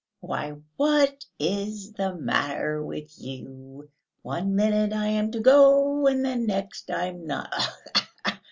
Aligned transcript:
"Why, 0.19 0.55
what 0.77 1.25
is 1.37 1.93
the 1.93 2.15
matter 2.15 2.83
with 2.83 3.13
you! 3.21 3.87
One 4.23 4.55
minute 4.55 4.93
I 4.93 5.09
am 5.09 5.29
to 5.31 5.39
go, 5.39 6.07
and 6.07 6.25
the 6.25 6.35
next 6.37 6.89
I'm 6.89 7.27
not! 7.27 7.53